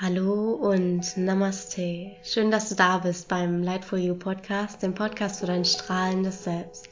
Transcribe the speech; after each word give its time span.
Hallo 0.00 0.52
und 0.52 1.16
Namaste. 1.16 2.12
Schön, 2.22 2.52
dass 2.52 2.68
du 2.68 2.76
da 2.76 2.98
bist 2.98 3.26
beim 3.26 3.64
Light 3.64 3.84
for 3.84 3.98
You 3.98 4.14
Podcast, 4.14 4.80
dem 4.80 4.94
Podcast 4.94 5.40
für 5.40 5.46
dein 5.46 5.64
strahlendes 5.64 6.44
Selbst. 6.44 6.88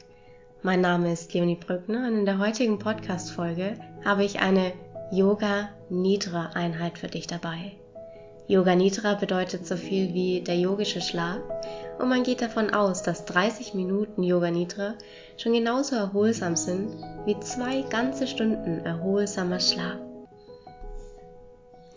Mein 0.61 0.81
Name 0.81 1.13
ist 1.13 1.33
Leonie 1.33 1.55
Brückner 1.55 2.05
und 2.09 2.17
in 2.17 2.25
der 2.25 2.37
heutigen 2.37 2.79
Podcast-Folge 2.79 3.75
habe 4.03 4.25
ich 4.25 4.41
eine 4.41 4.73
Yoga 5.09 5.69
Nidra 5.89 6.47
Einheit 6.53 6.97
für 6.97 7.07
dich 7.07 7.27
dabei. 7.27 7.77
Yoga 8.49 8.75
Nidra 8.75 9.13
bedeutet 9.13 9.65
so 9.65 9.77
viel 9.77 10.13
wie 10.13 10.41
der 10.41 10.57
yogische 10.57 10.99
Schlaf 10.99 11.39
und 11.99 12.09
man 12.09 12.23
geht 12.23 12.41
davon 12.41 12.73
aus, 12.73 13.03
dass 13.03 13.23
30 13.23 13.73
Minuten 13.73 14.21
Yoga 14.21 14.51
Nidra 14.51 14.95
schon 15.37 15.53
genauso 15.53 15.95
erholsam 15.95 16.57
sind 16.57 16.89
wie 17.23 17.39
zwei 17.39 17.83
ganze 17.83 18.27
Stunden 18.27 18.85
erholsamer 18.85 19.61
Schlaf. 19.61 20.06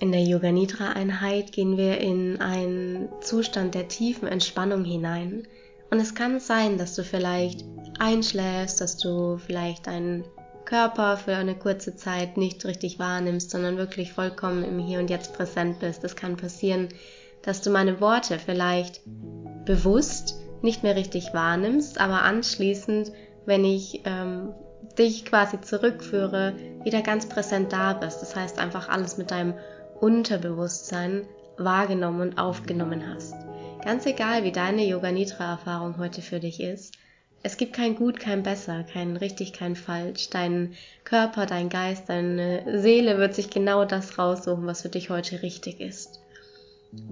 In 0.01 0.13
der 0.13 0.23
Yoga 0.23 0.51
Nidra 0.51 0.93
Einheit 0.93 1.53
gehen 1.53 1.77
wir 1.77 1.99
in 1.99 2.41
einen 2.41 3.11
Zustand 3.21 3.75
der 3.75 3.87
tiefen 3.87 4.27
Entspannung 4.27 4.83
hinein. 4.83 5.47
Und 5.91 6.01
es 6.01 6.15
kann 6.15 6.41
sein, 6.41 6.79
dass 6.79 6.95
du 6.95 7.05
vielleicht 7.05 7.67
einschläfst, 7.99 8.81
dass 8.81 8.97
du 8.97 9.37
vielleicht 9.37 9.87
deinen 9.87 10.25
Körper 10.65 11.19
für 11.19 11.37
eine 11.37 11.55
kurze 11.55 11.97
Zeit 11.97 12.39
nicht 12.39 12.65
richtig 12.65 12.99
wahrnimmst, 12.99 13.51
sondern 13.51 13.77
wirklich 13.77 14.15
vollkommen 14.15 14.65
im 14.65 14.79
Hier 14.79 15.01
und 15.01 15.11
Jetzt 15.11 15.35
präsent 15.35 15.81
bist. 15.81 16.03
Es 16.03 16.17
kann 16.17 16.39
passieren, 16.39 16.89
dass 17.43 17.61
du 17.61 17.69
meine 17.69 18.01
Worte 18.01 18.39
vielleicht 18.39 19.03
bewusst 19.67 20.41
nicht 20.63 20.83
mehr 20.83 20.97
richtig 20.97 21.35
wahrnimmst, 21.35 22.01
aber 22.01 22.23
anschließend, 22.23 23.13
wenn 23.45 23.67
ich 23.67 24.01
ähm, 24.07 24.55
dich 24.99 25.27
quasi 25.27 25.61
zurückführe, 25.61 26.55
wieder 26.85 27.03
ganz 27.03 27.29
präsent 27.29 27.73
da 27.73 27.93
bist. 27.93 28.23
Das 28.23 28.35
heißt 28.35 28.59
einfach 28.59 28.89
alles 28.89 29.19
mit 29.19 29.31
deinem 29.31 29.55
Unterbewusstsein 30.01 31.27
wahrgenommen 31.57 32.21
und 32.21 32.39
aufgenommen 32.39 33.03
hast. 33.07 33.35
Ganz 33.85 34.07
egal, 34.07 34.45
wie 34.45 34.53
deine 34.53 34.85
Yoga 34.85 35.11
Nidra 35.13 35.53
Erfahrung 35.53 35.99
heute 35.99 36.23
für 36.23 36.41
dich 36.41 36.61
ist, 36.61 36.95
es 37.43 37.57
gibt 37.57 37.73
kein 37.73 37.97
Gut, 37.97 38.21
kein 38.21 38.43
Besser, 38.43 38.85
kein 38.85 39.17
richtig, 39.17 39.55
kein 39.55 39.75
falsch. 39.75 40.29
Dein 40.29 40.75
Körper, 41.05 41.47
dein 41.47 41.71
Geist, 41.71 42.09
deine 42.09 42.81
Seele 42.81 43.17
wird 43.17 43.35
sich 43.35 43.49
genau 43.49 43.87
das 43.87 44.19
raussuchen, 44.19 44.67
was 44.67 44.83
für 44.83 44.91
dich 44.91 45.09
heute 45.09 45.43
richtig 45.43 45.81
ist. 45.81 46.21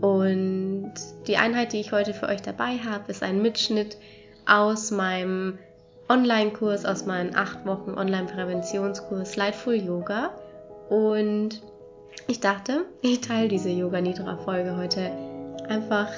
Und 0.01 0.93
die 1.27 1.39
Einheit, 1.39 1.73
die 1.73 1.81
ich 1.81 1.93
heute 1.93 2.13
für 2.13 2.29
euch 2.29 2.43
dabei 2.43 2.79
habe, 2.79 3.11
ist 3.11 3.23
ein 3.23 3.41
Mitschnitt 3.41 3.97
aus 4.45 4.91
meinem 4.91 5.59
Online-Kurs, 6.11 6.85
aus 6.85 7.07
meinem 7.07 7.35
acht 7.35 7.65
Wochen 7.65 7.93
Online-Präventionskurs 7.93 9.37
Lightful 9.37 9.77
Yoga. 9.77 10.31
Und 10.91 11.63
ich 12.27 12.41
dachte, 12.41 12.85
ich 13.03 13.21
teile 13.21 13.49
diese 13.49 13.71
Yoga 13.71 14.01
Nidra 14.01 14.37
Folge 14.39 14.77
heute 14.77 15.11
einfach 15.69 16.11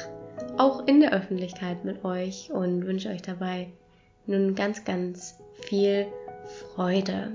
auch 0.57 0.87
in 0.87 1.01
der 1.01 1.13
Öffentlichkeit 1.13 1.85
mit 1.85 2.05
euch 2.05 2.51
und 2.51 2.87
wünsche 2.87 3.11
euch 3.11 3.23
dabei 3.23 3.69
nun 4.27 4.55
ganz, 4.55 4.85
ganz 4.85 5.37
viel 5.63 6.07
Freude. 6.75 7.33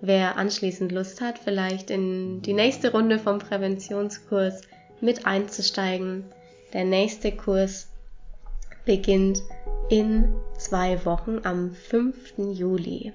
Wer 0.00 0.36
anschließend 0.36 0.92
Lust 0.92 1.20
hat, 1.20 1.38
vielleicht 1.38 1.90
in 1.90 2.42
die 2.42 2.52
nächste 2.52 2.92
Runde 2.92 3.18
vom 3.18 3.38
Präventionskurs 3.38 4.62
mit 5.00 5.26
einzusteigen. 5.26 6.24
Der 6.72 6.84
nächste 6.84 7.32
Kurs 7.32 7.88
beginnt 8.84 9.42
in 9.88 10.34
zwei 10.58 11.04
Wochen 11.04 11.40
am 11.44 11.72
5. 11.72 12.34
Juli. 12.36 13.12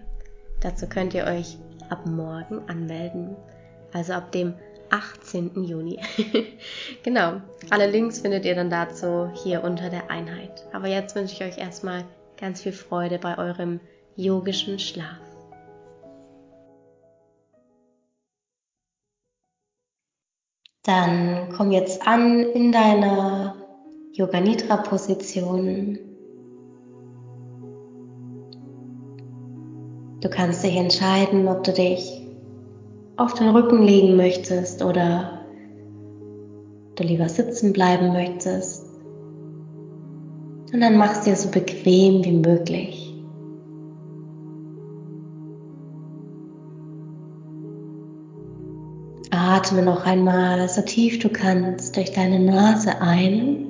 Dazu 0.61 0.87
könnt 0.87 1.13
ihr 1.13 1.25
euch 1.25 1.57
ab 1.89 2.05
morgen 2.05 2.59
anmelden. 2.67 3.35
Also 3.91 4.13
ab 4.13 4.31
dem 4.31 4.53
18. 4.89 5.63
Juni. 5.63 5.99
genau. 7.03 7.41
Alle 7.69 7.89
Links 7.89 8.19
findet 8.19 8.45
ihr 8.45 8.55
dann 8.55 8.69
dazu 8.69 9.29
hier 9.43 9.63
unter 9.63 9.89
der 9.89 10.09
Einheit. 10.09 10.65
Aber 10.73 10.87
jetzt 10.87 11.15
wünsche 11.15 11.33
ich 11.33 11.43
euch 11.43 11.57
erstmal 11.57 12.05
ganz 12.37 12.61
viel 12.61 12.71
Freude 12.71 13.19
bei 13.19 13.37
eurem 13.37 13.79
yogischen 14.15 14.79
Schlaf. 14.79 15.19
Dann 20.83 21.53
komm 21.55 21.71
jetzt 21.71 22.07
an 22.07 22.41
in 22.41 22.71
deiner 22.71 23.55
Yoga 24.13 24.39
Nidra 24.39 24.77
Position. 24.77 25.99
Du 30.21 30.29
kannst 30.29 30.63
dich 30.63 30.75
entscheiden, 30.75 31.47
ob 31.47 31.63
du 31.63 31.71
dich 31.71 32.18
auf 33.19 33.33
den 33.33 33.49
Rücken 33.49 33.83
legen 33.83 34.15
möchtest 34.15 34.81
oder 34.81 35.41
du 36.95 37.03
lieber 37.03 37.27
sitzen 37.27 37.73
bleiben 37.73 38.13
möchtest. 38.13 38.85
Und 40.71 40.79
dann 40.79 40.97
machst 40.97 41.25
dir 41.25 41.35
so 41.35 41.49
bequem 41.49 42.23
wie 42.23 42.31
möglich. 42.31 43.13
Atme 49.31 49.81
noch 49.83 50.05
einmal 50.05 50.69
so 50.69 50.81
tief 50.81 51.19
du 51.19 51.27
kannst 51.27 51.97
durch 51.97 52.13
deine 52.13 52.39
Nase 52.39 53.01
ein 53.01 53.67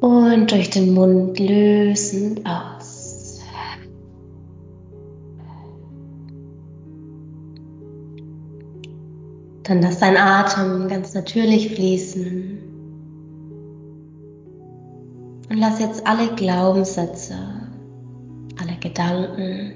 und 0.00 0.50
durch 0.50 0.68
den 0.68 0.92
Mund 0.92 1.38
lösend 1.38 2.42
aus. 2.44 2.79
Dann 9.70 9.82
lass 9.82 10.00
dein 10.00 10.16
Atem 10.16 10.88
ganz 10.88 11.14
natürlich 11.14 11.72
fließen. 11.76 12.58
Und 15.48 15.56
lass 15.56 15.78
jetzt 15.78 16.04
alle 16.04 16.26
Glaubenssätze, 16.34 17.36
alle 18.60 18.76
Gedanken, 18.80 19.72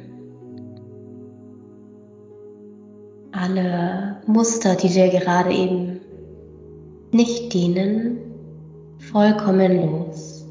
alle 3.30 4.16
Muster, 4.26 4.74
die 4.74 4.88
dir 4.88 5.10
gerade 5.10 5.52
eben 5.52 6.00
nicht 7.12 7.54
dienen, 7.54 8.18
vollkommen 8.98 9.76
los. 9.76 10.44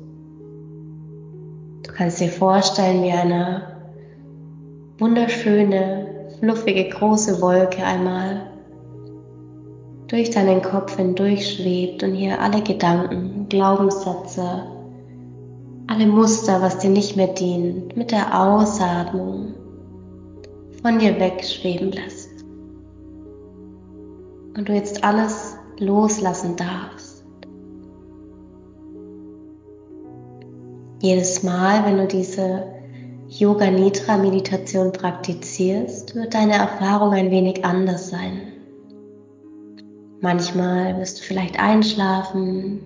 Du 1.84 1.92
kannst 1.92 2.22
dir 2.22 2.30
vorstellen, 2.30 3.04
wie 3.04 3.12
eine 3.12 3.62
wunderschöne, 5.00 6.30
fluffige, 6.40 6.88
große 6.88 7.42
Wolke 7.42 7.84
einmal 7.84 8.53
durch 10.08 10.30
deinen 10.30 10.62
Kopf 10.62 10.96
hindurch 10.98 11.56
schwebt 11.56 12.04
und 12.04 12.14
hier 12.14 12.40
alle 12.42 12.62
Gedanken, 12.62 13.48
Glaubenssätze, 13.50 14.64
alle 15.88 16.08
Muster, 16.08 16.62
was 16.62 16.80
dir 16.80 16.90
nicht 16.90 17.16
mehr 17.16 17.28
dient, 17.28 17.96
mit 17.96 18.12
der 18.12 18.40
Ausatmung 18.40 19.54
von 20.82 21.00
dir 21.00 21.20
wegschweben 21.20 21.92
lässt. 21.92 22.30
Und 24.56 24.70
du 24.70 24.74
jetzt 24.74 25.04
alles 25.04 25.58
loslassen 25.80 26.56
darfst. 26.56 27.26
Jedes 31.02 31.44
Mal, 31.44 31.86
wenn 31.86 31.98
du 31.98 32.08
diese 32.08 32.64
Yoga 33.28 33.70
Nidra 33.72 34.18
Meditation 34.18 34.92
praktizierst, 34.92 36.16
wird 36.16 36.34
deine 36.34 36.54
Erfahrung 36.54 37.14
ein 37.14 37.32
wenig 37.32 37.66
anders 37.66 38.10
sein. 38.10 38.53
Manchmal 40.24 40.98
wirst 41.00 41.20
du 41.20 41.24
vielleicht 41.24 41.60
einschlafen, 41.60 42.80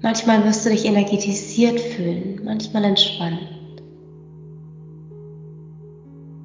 manchmal 0.00 0.42
wirst 0.46 0.64
du 0.64 0.70
dich 0.70 0.86
energetisiert 0.86 1.78
fühlen, 1.78 2.40
manchmal 2.42 2.84
entspannt. 2.84 3.82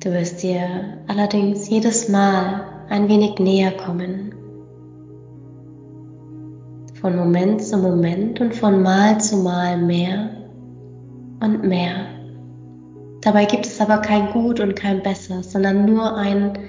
Du 0.04 0.12
wirst 0.12 0.44
dir 0.44 0.68
allerdings 1.08 1.70
jedes 1.70 2.10
Mal 2.10 2.66
ein 2.90 3.08
wenig 3.08 3.40
näher 3.40 3.72
kommen. 3.72 4.36
Von 7.00 7.16
Moment 7.16 7.64
zu 7.64 7.78
Moment 7.78 8.42
und 8.42 8.54
von 8.54 8.84
Mal 8.84 9.22
zu 9.22 9.38
Mal 9.38 9.78
mehr 9.78 10.30
und 11.40 11.64
mehr. 11.64 12.08
Dabei 13.22 13.46
gibt 13.46 13.66
es 13.66 13.80
aber 13.80 14.00
kein 14.00 14.34
Gut 14.34 14.60
und 14.60 14.76
kein 14.76 15.02
Besser, 15.02 15.42
sondern 15.42 15.86
nur 15.86 16.18
ein 16.18 16.60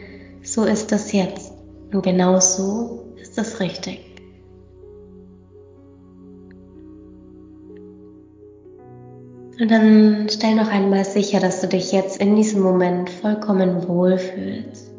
So 0.44 0.62
ist 0.62 0.92
das 0.92 1.10
jetzt. 1.10 1.52
Und 1.92 2.04
genau 2.04 2.38
so 2.38 3.05
ist 3.36 3.52
das 3.52 3.60
richtig. 3.60 4.00
Und 9.58 9.70
dann 9.70 10.28
stell 10.28 10.54
noch 10.54 10.68
einmal 10.68 11.04
sicher, 11.04 11.40
dass 11.40 11.60
du 11.60 11.68
dich 11.68 11.92
jetzt 11.92 12.20
in 12.20 12.36
diesem 12.36 12.62
Moment 12.62 13.08
vollkommen 13.08 13.88
wohlfühlst. 13.88 14.92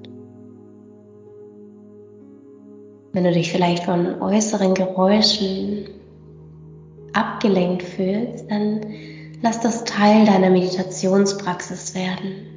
Wenn 3.14 3.24
du 3.24 3.32
dich 3.32 3.52
vielleicht 3.52 3.84
von 3.84 4.22
äußeren 4.22 4.74
Geräuschen 4.74 5.90
abgelenkt 7.14 7.84
fühlst, 7.84 8.50
dann 8.50 8.82
lass 9.42 9.62
das 9.62 9.84
Teil 9.84 10.26
deiner 10.26 10.50
Meditationspraxis 10.50 11.96
werden. 11.96 12.48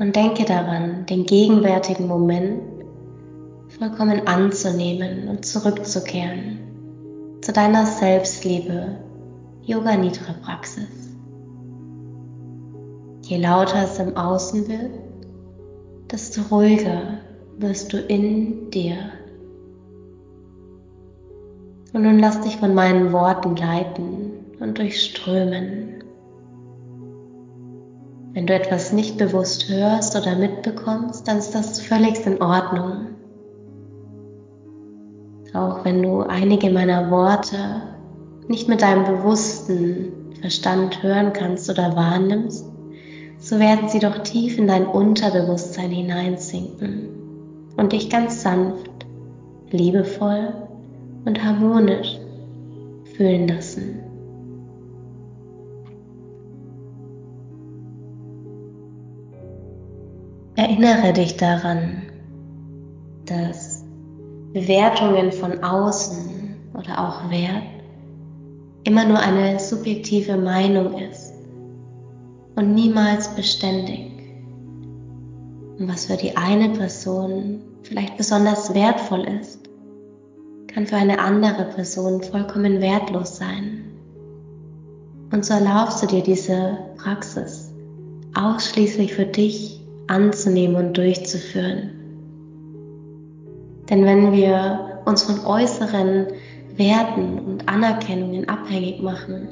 Und 0.00 0.16
denke 0.16 0.44
daran, 0.44 1.06
den 1.06 1.24
gegenwärtigen 1.24 2.06
Moment 2.06 2.71
vollkommen 3.82 4.28
anzunehmen 4.28 5.26
und 5.26 5.44
zurückzukehren 5.44 6.60
zu 7.40 7.52
deiner 7.52 7.84
Selbstliebe 7.84 8.96
Yoga 9.64 9.96
Nidra 9.96 10.34
Praxis. 10.44 10.86
Je 13.22 13.38
lauter 13.38 13.82
es 13.82 13.98
im 13.98 14.16
Außen 14.16 14.68
wird, 14.68 14.92
desto 16.12 16.42
ruhiger 16.42 17.18
wirst 17.58 17.92
du 17.92 17.98
in 17.98 18.70
dir. 18.70 18.98
Und 21.92 22.02
nun 22.02 22.20
lass 22.20 22.40
dich 22.42 22.58
von 22.58 22.74
meinen 22.74 23.12
Worten 23.12 23.56
leiten 23.56 24.30
und 24.60 24.78
durchströmen. 24.78 26.04
Wenn 28.32 28.46
du 28.46 28.54
etwas 28.54 28.92
nicht 28.92 29.18
bewusst 29.18 29.68
hörst 29.68 30.14
oder 30.14 30.36
mitbekommst, 30.36 31.26
dann 31.26 31.38
ist 31.38 31.50
das 31.50 31.80
völlig 31.80 32.24
in 32.24 32.40
Ordnung. 32.40 33.11
Auch 35.52 35.84
wenn 35.84 36.02
du 36.02 36.20
einige 36.22 36.70
meiner 36.70 37.10
Worte 37.10 37.82
nicht 38.48 38.68
mit 38.68 38.82
deinem 38.82 39.04
bewussten 39.04 40.12
Verstand 40.40 41.02
hören 41.02 41.32
kannst 41.32 41.68
oder 41.70 41.94
wahrnimmst, 41.94 42.66
so 43.38 43.58
werden 43.58 43.88
sie 43.88 43.98
doch 43.98 44.18
tief 44.18 44.58
in 44.58 44.66
dein 44.66 44.86
Unterbewusstsein 44.86 45.90
hineinsinken 45.90 47.08
und 47.76 47.92
dich 47.92 48.08
ganz 48.08 48.42
sanft, 48.42 48.90
liebevoll 49.70 50.54
und 51.24 51.44
harmonisch 51.44 52.18
fühlen 53.16 53.48
lassen. 53.48 53.98
Erinnere 60.54 61.12
dich 61.12 61.36
daran, 61.36 62.02
dass 63.26 63.71
Bewertungen 64.52 65.32
von 65.32 65.62
außen 65.62 66.56
oder 66.74 66.98
auch 66.98 67.30
Wert 67.30 67.62
immer 68.84 69.04
nur 69.04 69.18
eine 69.18 69.58
subjektive 69.58 70.36
Meinung 70.36 70.98
ist 70.98 71.32
und 72.56 72.74
niemals 72.74 73.34
beständig. 73.34 74.10
Und 75.78 75.88
was 75.88 76.06
für 76.06 76.16
die 76.16 76.36
eine 76.36 76.70
Person 76.70 77.62
vielleicht 77.82 78.16
besonders 78.16 78.74
wertvoll 78.74 79.26
ist, 79.40 79.60
kann 80.68 80.86
für 80.86 80.96
eine 80.96 81.18
andere 81.18 81.64
Person 81.64 82.22
vollkommen 82.22 82.80
wertlos 82.80 83.36
sein. 83.36 83.84
Und 85.32 85.44
so 85.44 85.54
erlaubst 85.54 86.02
du 86.02 86.06
dir 86.06 86.22
diese 86.22 86.78
Praxis 86.96 87.72
ausschließlich 88.34 89.14
für 89.14 89.26
dich 89.26 89.80
anzunehmen 90.06 90.76
und 90.76 90.96
durchzuführen. 90.96 92.01
Denn 93.90 94.04
wenn 94.04 94.32
wir 94.32 95.02
uns 95.04 95.22
von 95.22 95.44
äußeren 95.44 96.28
Werten 96.76 97.38
und 97.40 97.68
Anerkennungen 97.68 98.48
abhängig 98.48 99.02
machen, 99.02 99.48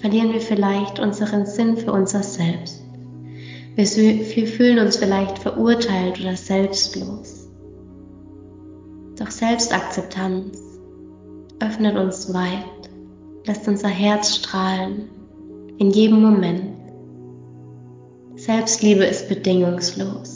verlieren 0.00 0.32
wir 0.32 0.40
vielleicht 0.40 0.98
unseren 0.98 1.46
Sinn 1.46 1.76
für 1.76 1.92
unser 1.92 2.22
Selbst. 2.22 2.82
Wir, 3.74 3.86
fühlen 4.46 4.78
uns 4.78 4.96
vielleicht 4.96 5.38
verurteilt 5.38 6.20
oder 6.20 6.36
selbstlos. 6.36 7.48
Doch 9.18 9.30
Selbstakzeptanz 9.30 10.58
öffnet 11.60 11.96
uns 11.96 12.34
weit, 12.34 12.90
lässt 13.46 13.66
unser 13.68 13.88
Herz 13.88 14.34
strahlen 14.36 15.08
in 15.78 15.90
jedem 15.90 16.20
Moment. 16.20 16.74
Selbstliebe 18.36 19.04
ist 19.04 19.28
bedingungslos. 19.28 20.31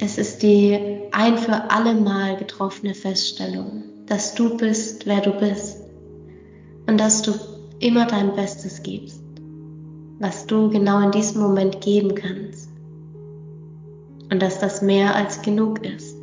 Es 0.00 0.16
ist 0.16 0.44
die 0.44 0.78
ein 1.10 1.38
für 1.38 1.70
alle 1.70 1.94
Mal 1.94 2.36
getroffene 2.36 2.94
Feststellung, 2.94 3.82
dass 4.06 4.32
du 4.34 4.56
bist, 4.56 5.06
wer 5.06 5.20
du 5.20 5.32
bist 5.32 5.78
und 6.86 7.00
dass 7.00 7.22
du 7.22 7.32
immer 7.80 8.06
dein 8.06 8.36
Bestes 8.36 8.80
gibst, 8.84 9.20
was 10.20 10.46
du 10.46 10.70
genau 10.70 11.00
in 11.00 11.10
diesem 11.10 11.42
Moment 11.42 11.80
geben 11.80 12.14
kannst 12.14 12.68
und 14.30 14.40
dass 14.40 14.60
das 14.60 14.82
mehr 14.82 15.16
als 15.16 15.42
genug 15.42 15.84
ist. 15.84 16.16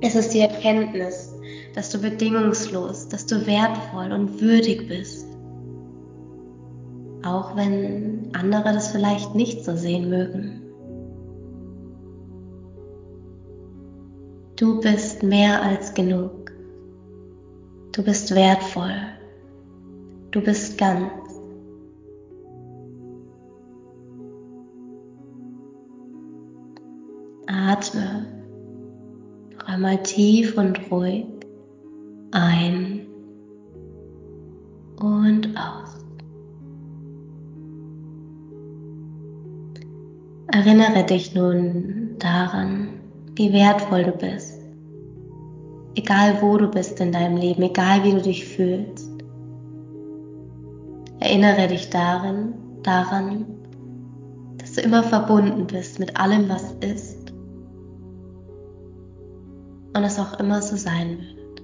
Es 0.00 0.14
ist 0.14 0.32
die 0.32 0.40
Erkenntnis, 0.40 1.32
dass 1.74 1.90
du 1.90 1.98
bedingungslos, 1.98 3.08
dass 3.08 3.26
du 3.26 3.44
wertvoll 3.44 4.12
und 4.12 4.40
würdig 4.40 4.86
bist, 4.86 5.26
auch 7.24 7.56
wenn 7.56 8.28
andere 8.34 8.72
das 8.72 8.92
vielleicht 8.92 9.34
nicht 9.34 9.64
so 9.64 9.74
sehen 9.74 10.08
mögen. 10.08 10.55
Du 14.56 14.80
bist 14.80 15.22
mehr 15.22 15.62
als 15.62 15.92
genug. 15.92 16.50
Du 17.92 18.02
bist 18.02 18.34
wertvoll. 18.34 18.96
Du 20.30 20.40
bist 20.40 20.78
ganz. 20.78 21.10
Atme 27.46 28.26
noch 29.54 29.66
einmal 29.66 30.02
tief 30.02 30.56
und 30.56 30.90
ruhig 30.90 31.26
ein 32.32 33.06
und 35.00 35.48
aus. 35.56 35.98
Erinnere 40.48 41.04
dich 41.04 41.34
nun 41.34 42.16
daran, 42.18 42.88
wie 43.34 43.52
wertvoll 43.52 44.04
du 44.04 44.12
bist. 44.12 44.45
Egal 45.96 46.42
wo 46.42 46.58
du 46.58 46.68
bist 46.68 47.00
in 47.00 47.10
deinem 47.10 47.38
Leben, 47.38 47.62
egal 47.62 48.04
wie 48.04 48.12
du 48.12 48.20
dich 48.20 48.44
fühlst. 48.44 49.10
Erinnere 51.20 51.68
dich 51.68 51.88
darin, 51.88 52.54
daran, 52.82 53.46
dass 54.58 54.74
du 54.74 54.82
immer 54.82 55.02
verbunden 55.02 55.66
bist 55.66 55.98
mit 55.98 56.20
allem, 56.20 56.48
was 56.50 56.72
ist 56.80 57.32
und 59.94 60.04
es 60.04 60.18
auch 60.18 60.38
immer 60.38 60.60
so 60.60 60.76
sein 60.76 61.18
wird. 61.18 61.62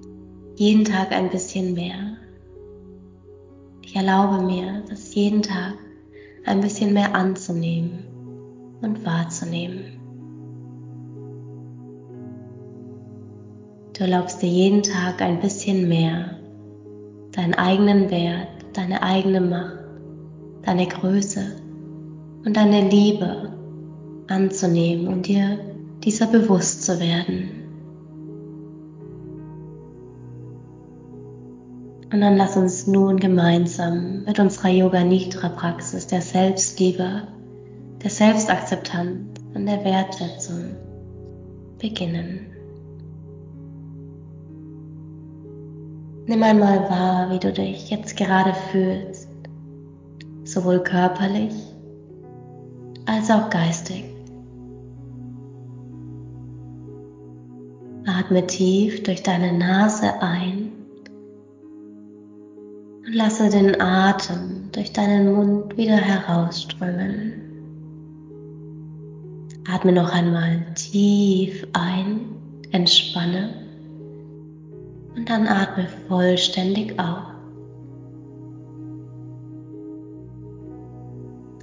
Jeden 0.56 0.84
Tag 0.84 1.12
ein 1.12 1.29
bisschen 1.29 1.75
mehr. 1.75 2.17
Ich 3.82 3.94
erlaube 3.94 4.43
mir, 4.43 4.82
das 4.88 5.14
jeden 5.14 5.43
Tag 5.43 5.75
ein 6.46 6.62
bisschen 6.62 6.94
mehr 6.94 7.14
anzunehmen 7.14 8.05
und 8.81 9.05
wahrzunehmen. 9.05 10.01
Du 13.94 14.05
erlaubst 14.05 14.41
dir 14.41 14.49
jeden 14.49 14.82
Tag 14.82 15.20
ein 15.20 15.41
bisschen 15.41 15.87
mehr, 15.87 16.39
deinen 17.32 17.55
eigenen 17.55 18.11
Wert, 18.11 18.49
deine 18.72 19.03
eigene 19.03 19.41
Macht, 19.41 19.79
deine 20.63 20.87
Größe 20.87 21.56
und 22.44 22.56
deine 22.56 22.89
Liebe 22.89 23.53
anzunehmen 24.29 25.08
und 25.08 25.27
dir 25.27 25.58
dieser 26.03 26.27
bewusst 26.27 26.84
zu 26.84 26.99
werden. 27.01 27.51
Und 32.13 32.20
dann 32.20 32.37
lass 32.37 32.56
uns 32.56 32.87
nun 32.87 33.19
gemeinsam 33.19 34.25
mit 34.25 34.39
unserer 34.39 34.69
Yoga 34.69 35.05
Nidra 35.05 35.51
Praxis 35.51 36.06
der 36.06 36.22
Selbstliebe, 36.22 37.22
der 38.03 38.11
Selbstakzeptanz 38.11 39.39
und 39.55 39.67
der 39.67 39.84
Wertschätzung 39.84 40.77
beginnen. 41.79 42.52
Nimm 46.26 46.41
einmal 46.44 46.88
wahr, 46.88 47.31
wie 47.32 47.41
du 47.41 47.52
dich 47.52 47.91
jetzt 47.91 48.17
gerade 48.17 48.55
fühlst, 48.70 49.29
sowohl 50.44 50.79
körperlich 50.81 51.52
als 53.06 53.29
auch 53.29 53.50
geistig. 53.50 54.05
Atme 58.06 58.46
tief 58.46 59.02
durch 59.02 59.24
deine 59.24 59.52
Nase 59.52 60.12
ein 60.20 60.70
und 63.05 63.14
lasse 63.14 63.48
den 63.50 63.81
Atem 63.81 64.69
durch 64.70 64.93
deinen 64.93 65.32
Mund 65.32 65.76
wieder 65.76 65.96
herausströmen. 65.96 67.32
Atme 69.69 69.91
noch 69.91 70.12
einmal 70.12 70.64
tief 70.76 71.67
ein, 71.72 72.20
entspanne 72.70 73.61
und 75.16 75.28
dann 75.28 75.46
atme 75.46 75.86
vollständig 76.08 76.98
auf. 76.98 77.32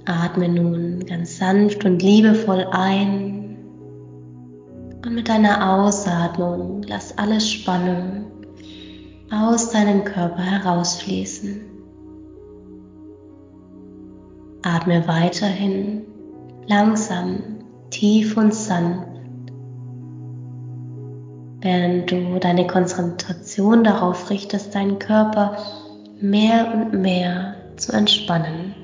Atme 0.04 0.48
nun 0.48 1.04
ganz 1.06 1.38
sanft 1.38 1.84
und 1.84 2.02
liebevoll 2.02 2.66
ein 2.70 3.56
und 5.04 5.14
mit 5.14 5.28
deiner 5.28 5.72
Ausatmung 5.72 6.82
lass 6.86 7.16
alle 7.16 7.40
Spannung 7.40 8.26
aus 9.30 9.70
deinem 9.70 10.04
Körper 10.04 10.42
herausfließen. 10.42 11.60
Atme 14.62 15.06
weiterhin 15.06 16.02
langsam, 16.66 17.38
tief 17.90 18.36
und 18.36 18.54
sanft 18.54 19.09
während 21.60 22.10
du 22.10 22.38
deine 22.38 22.66
Konzentration 22.66 23.84
darauf 23.84 24.30
richtest, 24.30 24.74
deinen 24.74 24.98
Körper 24.98 25.56
mehr 26.20 26.72
und 26.74 27.00
mehr 27.00 27.54
zu 27.76 27.92
entspannen. 27.92 28.74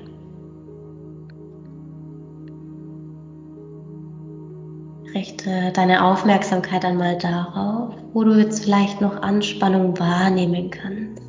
Richte 5.13 5.71
deine 5.73 6.03
Aufmerksamkeit 6.03 6.85
einmal 6.85 7.17
darauf, 7.17 7.95
wo 8.13 8.23
du 8.23 8.33
jetzt 8.35 8.63
vielleicht 8.63 9.01
noch 9.01 9.21
Anspannung 9.21 9.97
wahrnehmen 9.97 10.69
kannst. 10.69 11.21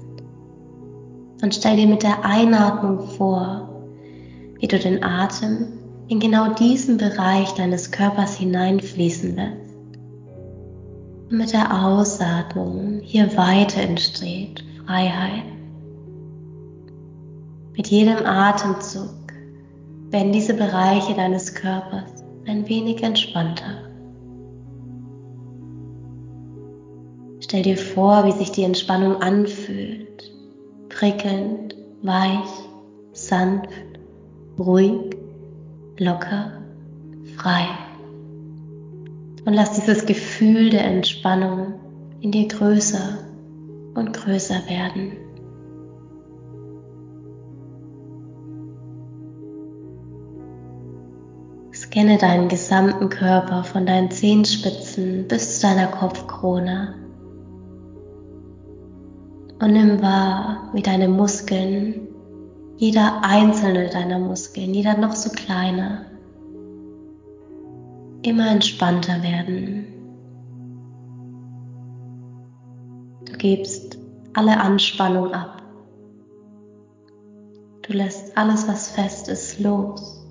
Und 1.42 1.54
stell 1.54 1.76
dir 1.76 1.86
mit 1.86 2.02
der 2.02 2.24
Einatmung 2.24 3.00
vor, 3.00 3.68
wie 4.58 4.66
du 4.66 4.78
den 4.78 5.04
Atem 5.04 5.68
in 6.08 6.20
genau 6.20 6.52
diesen 6.54 6.96
Bereich 6.96 7.52
deines 7.54 7.90
Körpers 7.90 8.36
hineinfließen 8.36 9.36
lässt. 9.36 9.67
Mit 11.30 11.52
der 11.52 11.84
Ausatmung 11.84 13.00
hier 13.02 13.36
weiter 13.36 13.82
entsteht 13.82 14.64
Freiheit. 14.86 15.44
Mit 17.76 17.88
jedem 17.88 18.24
Atemzug 18.24 19.10
werden 20.08 20.32
diese 20.32 20.54
Bereiche 20.54 21.12
deines 21.14 21.54
Körpers 21.54 22.24
ein 22.46 22.66
wenig 22.66 23.02
entspannter. 23.02 23.76
Stell 27.40 27.62
dir 27.62 27.76
vor, 27.76 28.24
wie 28.24 28.32
sich 28.32 28.50
die 28.52 28.64
Entspannung 28.64 29.20
anfühlt. 29.20 30.32
Prickelnd, 30.88 31.76
weich, 32.00 32.48
sanft, 33.12 33.68
ruhig, 34.58 35.14
locker, 35.98 36.52
frei. 37.36 37.66
Und 39.48 39.54
lass 39.54 39.72
dieses 39.72 40.04
Gefühl 40.04 40.68
der 40.68 40.84
Entspannung 40.84 41.72
in 42.20 42.32
dir 42.32 42.48
größer 42.48 43.16
und 43.94 44.12
größer 44.12 44.56
werden. 44.68 45.12
Scanne 51.72 52.18
deinen 52.18 52.48
gesamten 52.48 53.08
Körper 53.08 53.64
von 53.64 53.86
deinen 53.86 54.10
Zehenspitzen 54.10 55.26
bis 55.28 55.60
zu 55.60 55.66
deiner 55.66 55.86
Kopfkrone 55.86 56.94
und 59.62 59.72
nimm 59.72 60.02
wahr, 60.02 60.68
wie 60.74 60.82
deine 60.82 61.08
Muskeln, 61.08 62.06
jeder 62.76 63.22
einzelne 63.22 63.88
deiner 63.88 64.18
Muskeln, 64.18 64.74
jeder 64.74 64.98
noch 64.98 65.12
so 65.14 65.30
kleine, 65.30 66.04
immer 68.22 68.50
entspannter 68.50 69.22
werden. 69.22 69.86
Du 73.24 73.32
gibst 73.34 73.98
alle 74.34 74.58
Anspannung 74.58 75.32
ab. 75.32 75.62
Du 77.82 77.92
lässt 77.92 78.36
alles, 78.36 78.68
was 78.68 78.90
fest 78.90 79.28
ist, 79.28 79.60
los. 79.60 80.26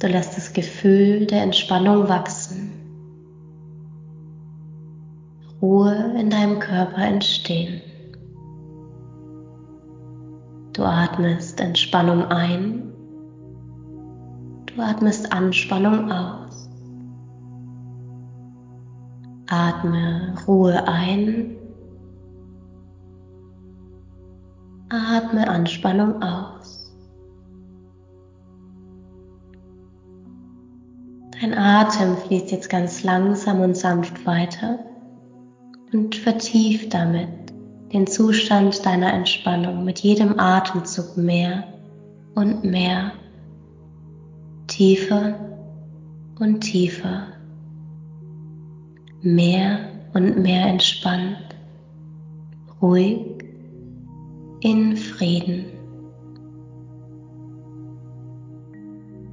Du 0.00 0.06
lässt 0.06 0.36
das 0.36 0.52
Gefühl 0.52 1.26
der 1.26 1.42
Entspannung 1.42 2.08
wachsen. 2.08 2.70
Ruhe 5.60 6.14
in 6.18 6.30
deinem 6.30 6.58
Körper 6.58 6.98
entstehen. 6.98 7.80
Du 10.74 10.82
atmest 10.82 11.60
Entspannung 11.60 12.24
ein, 12.26 12.93
du 14.74 14.82
atmest 14.82 15.32
Anspannung 15.32 16.10
aus. 16.10 16.68
Atme 19.48 20.34
Ruhe 20.46 20.86
ein, 20.88 21.56
atme 24.88 25.46
Anspannung 25.48 26.22
aus. 26.22 26.92
Dein 31.40 31.54
Atem 31.58 32.16
fließt 32.16 32.50
jetzt 32.52 32.70
ganz 32.70 33.04
langsam 33.04 33.60
und 33.60 33.76
sanft 33.76 34.24
weiter 34.24 34.78
und 35.92 36.14
vertieft 36.14 36.94
damit 36.94 37.28
den 37.92 38.06
Zustand 38.06 38.84
deiner 38.86 39.12
Entspannung 39.12 39.84
mit 39.84 40.00
jedem 40.00 40.40
Atemzug 40.40 41.16
mehr 41.16 41.64
und 42.34 42.64
mehr, 42.64 43.12
tiefer 44.74 45.34
und 46.40 46.60
tiefer, 46.60 47.28
mehr 49.22 49.78
und 50.14 50.42
mehr 50.42 50.66
entspannt, 50.66 51.54
ruhig, 52.82 53.44
in 54.60 54.96
Frieden. 54.96 55.66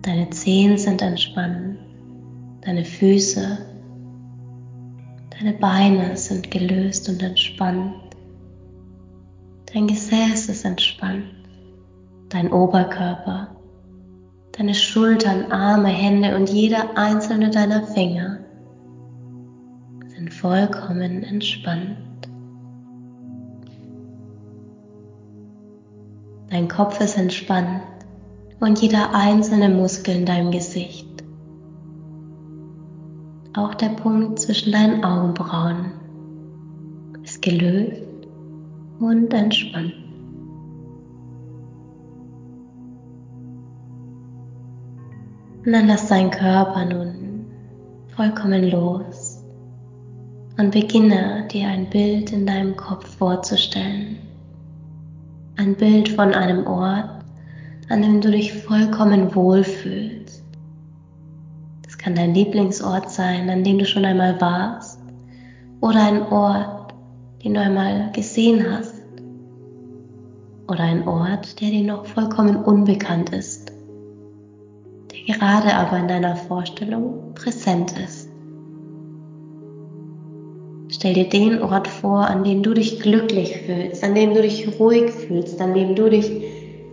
Deine 0.01 0.29
Zehen 0.29 0.77
sind 0.77 1.01
entspannt 1.01 1.77
Deine 2.61 2.85
Füße, 2.85 3.57
deine 5.31 5.53
Beine 5.53 6.15
sind 6.15 6.51
gelöst 6.51 7.09
und 7.09 7.23
entspannt. 7.23 7.95
Dein 9.73 9.87
Gesäß 9.87 10.49
ist 10.49 10.63
entspannt. 10.63 11.33
Dein 12.29 12.53
Oberkörper, 12.53 13.55
deine 14.61 14.75
Schultern, 14.75 15.51
Arme, 15.51 15.87
Hände 15.87 16.35
und 16.35 16.47
jeder 16.47 16.95
einzelne 16.95 17.49
deiner 17.49 17.81
Finger 17.81 18.37
sind 20.05 20.31
vollkommen 20.31 21.23
entspannt. 21.23 21.97
Dein 26.51 26.67
Kopf 26.67 27.01
ist 27.01 27.17
entspannt 27.17 27.81
und 28.59 28.79
jeder 28.79 29.15
einzelne 29.15 29.67
Muskel 29.67 30.17
in 30.17 30.25
deinem 30.27 30.51
Gesicht 30.51 31.07
auch 33.53 33.73
der 33.73 33.89
Punkt 33.89 34.37
zwischen 34.37 34.71
deinen 34.71 35.03
Augenbrauen 35.03 35.91
ist 37.23 37.41
gelöst 37.41 38.03
und 38.99 39.33
entspannt. 39.33 40.00
Und 45.65 45.73
dann 45.73 45.87
lass 45.87 46.07
deinen 46.07 46.31
Körper 46.31 46.85
nun 46.85 47.45
vollkommen 48.15 48.69
los 48.69 49.43
und 50.57 50.71
beginne 50.71 51.47
dir 51.51 51.67
ein 51.67 51.89
Bild 51.89 52.31
in 52.31 52.45
deinem 52.45 52.75
Kopf 52.75 53.17
vorzustellen. 53.17 54.17
Ein 55.57 55.75
Bild 55.75 56.09
von 56.09 56.33
einem 56.33 56.65
Ort, 56.65 57.23
an 57.89 58.01
dem 58.01 58.21
du 58.21 58.31
dich 58.31 58.53
vollkommen 58.53 59.35
wohlfühlst. 59.35 60.21
Kann 62.01 62.15
dein 62.15 62.33
Lieblingsort 62.33 63.11
sein, 63.11 63.47
an 63.51 63.63
dem 63.63 63.77
du 63.77 63.85
schon 63.85 64.05
einmal 64.05 64.41
warst. 64.41 64.99
Oder 65.81 66.03
ein 66.03 66.23
Ort, 66.23 66.95
den 67.43 67.53
du 67.53 67.61
einmal 67.61 68.11
gesehen 68.11 68.65
hast. 68.67 68.95
Oder 70.67 70.79
ein 70.79 71.07
Ort, 71.07 71.61
der 71.61 71.69
dir 71.69 71.83
noch 71.83 72.07
vollkommen 72.07 72.55
unbekannt 72.55 73.29
ist, 73.29 73.60
gerade 75.31 75.75
aber 75.75 75.97
in 75.97 76.07
deiner 76.07 76.35
Vorstellung 76.35 77.33
präsent 77.33 77.97
ist. 77.97 78.29
Stell 80.89 81.13
dir 81.13 81.29
den 81.29 81.61
Ort 81.61 81.87
vor, 81.87 82.27
an 82.27 82.43
dem 82.43 82.63
du 82.63 82.73
dich 82.73 82.99
glücklich 82.99 83.57
fühlst, 83.65 84.03
an 84.03 84.13
dem 84.13 84.33
du 84.33 84.41
dich 84.41 84.79
ruhig 84.79 85.11
fühlst, 85.11 85.61
an 85.61 85.73
dem 85.73 85.95
du 85.95 86.09
dich 86.09 86.29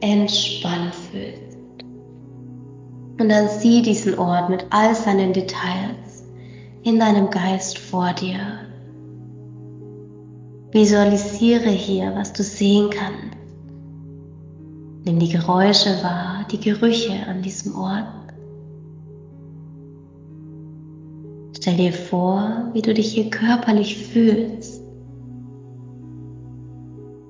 entspannt 0.00 0.94
fühlst. 1.10 1.58
Und 3.20 3.28
dann 3.28 3.48
sieh 3.48 3.82
diesen 3.82 4.16
Ort 4.16 4.50
mit 4.50 4.66
all 4.70 4.94
seinen 4.94 5.32
Details 5.32 6.24
in 6.84 7.00
deinem 7.00 7.30
Geist 7.30 7.78
vor 7.78 8.12
dir. 8.12 8.38
Visualisiere 10.70 11.70
hier, 11.70 12.14
was 12.14 12.32
du 12.32 12.44
sehen 12.44 12.90
kannst. 12.90 13.36
Nimm 15.04 15.18
die 15.18 15.30
Geräusche 15.30 15.90
wahr, 16.02 16.46
die 16.52 16.60
Gerüche 16.60 17.26
an 17.26 17.42
diesem 17.42 17.74
Ort. 17.74 18.17
Stell 21.60 21.76
dir 21.76 21.92
vor, 21.92 22.70
wie 22.72 22.82
du 22.82 22.94
dich 22.94 23.12
hier 23.12 23.30
körperlich 23.30 23.98
fühlst. 23.98 24.80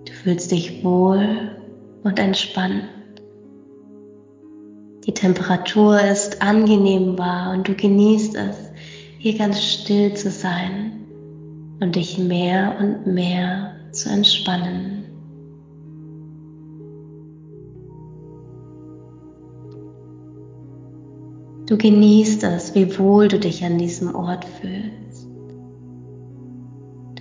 Du 0.04 0.12
fühlst 0.12 0.50
dich 0.50 0.84
wohl 0.84 1.56
und 2.04 2.18
entspannt. 2.18 2.84
Die 5.06 5.14
Temperatur 5.14 5.98
ist 6.02 6.42
angenehm 6.42 7.16
wahr 7.16 7.54
und 7.54 7.68
du 7.68 7.74
genießt 7.74 8.36
es, 8.36 8.56
hier 9.18 9.38
ganz 9.38 9.62
still 9.62 10.12
zu 10.12 10.30
sein 10.30 11.06
und 11.80 11.96
dich 11.96 12.18
mehr 12.18 12.76
und 12.78 13.06
mehr 13.06 13.76
zu 13.92 14.10
entspannen. 14.10 14.97
Du 21.68 21.76
genießt 21.76 22.44
es, 22.44 22.74
wie 22.74 22.98
wohl 22.98 23.28
du 23.28 23.38
dich 23.38 23.62
an 23.62 23.76
diesem 23.76 24.14
Ort 24.14 24.44
fühlst. 24.44 25.28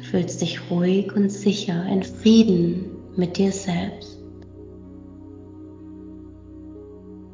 fühlst 0.09 0.41
dich 0.41 0.71
ruhig 0.71 1.13
und 1.15 1.29
sicher 1.29 1.85
in 1.85 2.01
Frieden 2.01 2.85
mit 3.17 3.37
dir 3.37 3.51
selbst. 3.51 4.17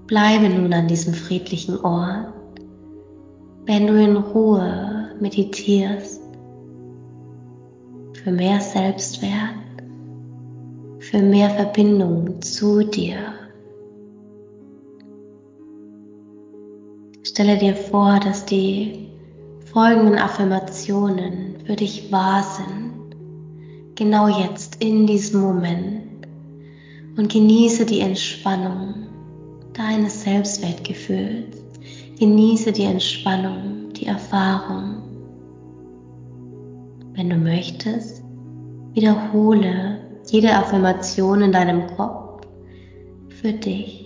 Bleibe 0.08 0.50
nun 0.50 0.74
an 0.74 0.88
diesem 0.88 1.14
friedlichen 1.14 1.80
Ort, 1.80 2.34
wenn 3.66 3.88
du 3.88 3.94
in 4.04 4.18
Ruhe 4.18 5.12
meditierst 5.20 6.22
für 8.24 8.32
mehr 8.32 8.60
Selbstwert, 8.60 9.56
für 11.00 11.22
mehr 11.22 11.52
Verbindung 11.52 12.42
zu 12.42 12.84
dir. 12.84 13.43
Stelle 17.34 17.58
dir 17.58 17.76
vor, 17.76 18.20
dass 18.20 18.46
die 18.46 19.08
folgenden 19.74 20.20
Affirmationen 20.20 21.56
für 21.66 21.76
dich 21.76 22.12
wahr 22.12 22.44
sind, 22.44 23.16
genau 23.96 24.28
jetzt 24.28 24.84
in 24.84 25.08
diesem 25.08 25.42
Moment. 25.42 26.28
Und 27.18 27.32
genieße 27.32 27.88
die 27.88 28.02
Entspannung 28.02 29.08
deines 29.74 30.22
Selbstwertgefühls, 30.22 31.58
genieße 32.20 32.72
die 32.72 32.84
Entspannung, 32.84 33.92
die 33.94 34.06
Erfahrung. 34.06 35.02
Wenn 37.16 37.32
du 37.32 37.38
möchtest, 37.38 38.22
wiederhole 38.94 40.02
jede 40.30 40.56
Affirmation 40.56 41.42
in 41.42 41.52
deinem 41.52 41.88
Kopf 41.98 42.46
für 43.30 43.54
dich 43.54 44.03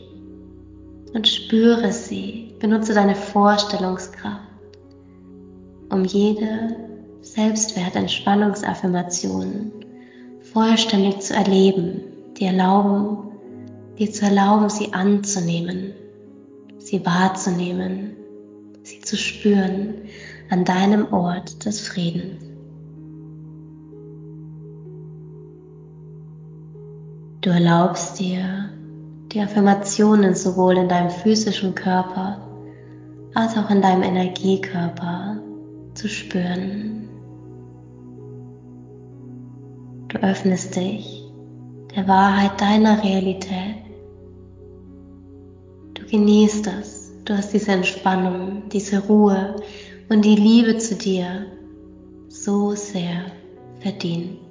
und 1.13 1.27
spüre 1.27 1.91
sie, 1.91 2.55
benutze 2.59 2.93
deine 2.93 3.15
Vorstellungskraft 3.15 4.47
um 5.89 6.05
jede 6.05 6.75
Selbstwertentspannungsaffirmation 7.21 9.71
vollständig 10.53 11.19
zu 11.21 11.33
erleben, 11.33 12.01
dir 12.37 12.47
erlauben, 12.47 13.31
dir 13.97 14.11
zu 14.11 14.25
erlauben, 14.25 14.69
sie 14.69 14.91
anzunehmen, 14.93 15.93
sie 16.77 17.03
wahrzunehmen, 17.05 18.17
sie 18.83 18.99
zu 19.01 19.15
spüren 19.17 19.95
an 20.49 20.65
deinem 20.65 21.11
Ort 21.13 21.65
des 21.65 21.81
Friedens. 21.81 22.43
Du 27.41 27.49
erlaubst 27.49 28.19
dir, 28.19 28.69
die 29.31 29.41
Affirmationen 29.41 30.35
sowohl 30.35 30.77
in 30.77 30.89
deinem 30.89 31.09
physischen 31.09 31.75
Körper 31.75 32.41
als 33.33 33.57
auch 33.57 33.69
in 33.69 33.81
deinem 33.81 34.03
Energiekörper 34.03 35.37
zu 35.93 36.07
spüren. 36.07 37.09
Du 40.07 40.17
öffnest 40.19 40.75
dich 40.75 41.23
der 41.95 42.07
Wahrheit 42.07 42.61
deiner 42.61 43.03
Realität. 43.03 43.75
Du 45.93 46.05
genießt 46.05 46.67
es. 46.79 47.11
Du 47.25 47.35
hast 47.35 47.51
diese 47.51 47.71
Entspannung, 47.73 48.69
diese 48.71 49.05
Ruhe 49.05 49.55
und 50.07 50.23
die 50.23 50.35
Liebe 50.35 50.77
zu 50.77 50.95
dir 50.95 51.47
so 52.29 52.73
sehr 52.73 53.25
verdient. 53.81 54.46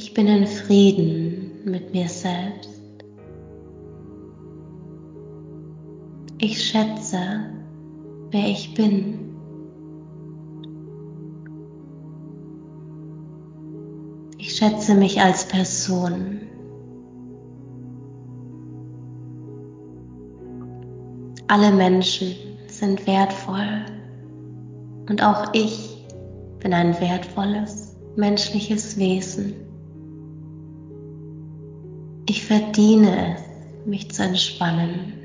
Ich 0.00 0.14
bin 0.14 0.28
in 0.28 0.46
Frieden 0.46 1.64
mit 1.64 1.92
mir 1.92 2.08
selbst. 2.08 2.80
Ich 6.38 6.62
schätze, 6.62 7.18
wer 8.30 8.46
ich 8.46 8.74
bin. 8.74 9.34
Ich 14.38 14.54
schätze 14.54 14.94
mich 14.94 15.20
als 15.20 15.48
Person. 15.48 16.42
Alle 21.48 21.72
Menschen 21.72 22.36
sind 22.68 23.04
wertvoll 23.04 23.84
und 25.10 25.24
auch 25.24 25.52
ich 25.54 26.06
bin 26.60 26.72
ein 26.72 27.00
wertvolles 27.00 27.96
menschliches 28.14 28.96
Wesen. 28.96 29.67
Ich 32.28 32.44
verdiene 32.44 33.34
es, 33.34 33.42
mich 33.86 34.10
zu 34.10 34.22
entspannen. 34.22 35.18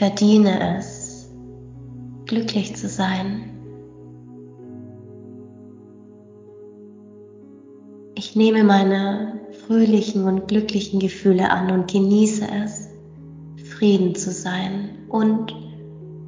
verdiene 0.00 0.78
es, 0.78 1.30
glücklich 2.24 2.74
zu 2.74 2.88
sein. 2.88 3.50
Ich 8.14 8.34
nehme 8.34 8.64
meine 8.64 9.42
fröhlichen 9.66 10.24
und 10.24 10.48
glücklichen 10.48 11.00
Gefühle 11.00 11.50
an 11.50 11.70
und 11.70 11.92
genieße 11.92 12.46
es, 12.64 12.88
Frieden 13.62 14.14
zu 14.14 14.30
sein 14.30 14.88
und 15.10 15.54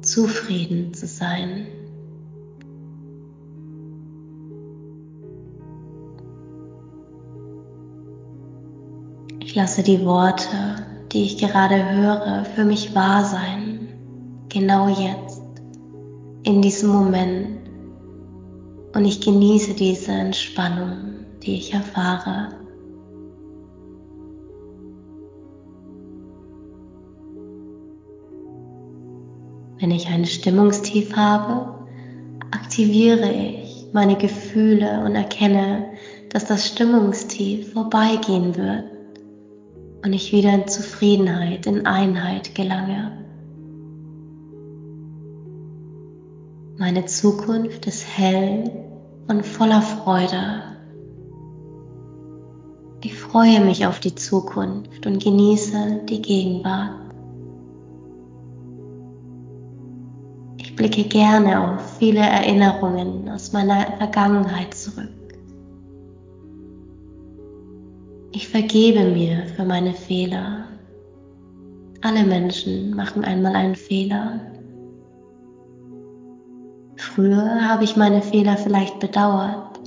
zufrieden 0.03 0.93
zu 0.93 1.07
sein. 1.07 1.65
Ich 9.53 9.57
lasse 9.57 9.83
die 9.83 10.03
Worte 10.03 10.83
die 11.13 11.25
ich 11.25 11.37
gerade 11.37 11.91
höre, 11.91 12.43
für 12.43 12.65
mich 12.65 12.95
wahr 12.95 13.23
sein. 13.23 13.87
Genau 14.49 14.87
jetzt, 14.87 15.43
in 16.41 16.63
diesem 16.63 16.89
Moment. 16.89 17.59
Und 18.95 19.05
ich 19.05 19.21
genieße 19.21 19.75
diese 19.75 20.11
Entspannung, 20.11 21.25
die 21.43 21.57
ich 21.57 21.71
erfahre. 21.71 22.49
Wenn 29.79 29.91
ich 29.91 30.07
ein 30.07 30.25
Stimmungstief 30.25 31.15
habe, 31.15 31.75
aktiviere 32.49 33.31
ich 33.31 33.85
meine 33.93 34.15
Gefühle 34.15 35.03
und 35.05 35.13
erkenne, 35.13 35.91
dass 36.29 36.45
das 36.45 36.65
Stimmungstief 36.65 37.73
vorbeigehen 37.73 38.55
wird 38.55 38.92
und 40.03 40.13
ich 40.13 40.33
wieder 40.33 40.53
in 40.53 40.67
Zufriedenheit, 40.67 41.65
in 41.65 41.85
Einheit 41.85 42.53
gelange. 42.55 43.11
Meine 46.77 47.05
Zukunft 47.05 47.85
ist 47.87 48.05
hell 48.17 48.69
und 49.27 49.45
voller 49.45 49.81
Freude. 49.81 50.63
Ich 53.01 53.15
freue 53.15 53.63
mich 53.63 53.85
auf 53.85 53.99
die 53.99 54.15
Zukunft 54.15 55.05
und 55.05 55.23
genieße 55.23 56.01
die 56.09 56.21
Gegenwart. 56.21 56.99
Ich 60.57 60.75
blicke 60.75 61.03
gerne 61.03 61.75
auf 61.75 61.97
viele 61.99 62.21
Erinnerungen 62.21 63.29
aus 63.29 63.53
meiner 63.53 63.97
Vergangenheit 63.97 64.73
zurück. 64.73 65.22
Ich 68.35 68.47
vergebe 68.47 69.03
mir 69.11 69.45
für 69.55 69.63
meine 69.63 69.93
Fehler. 69.93 70.65
Alle 72.01 72.23
Menschen 72.23 72.95
machen 72.95 73.23
einmal 73.23 73.55
einen 73.55 73.75
Fehler. 73.75 74.41
Früher 76.95 77.69
habe 77.69 77.83
ich 77.83 77.95
meine 77.95 78.23
Fehler 78.23 78.57
vielleicht 78.57 78.99
bedauert, 78.99 79.79